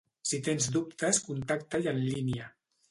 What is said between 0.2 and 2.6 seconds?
Si tens dubtes contacta-hi en línia.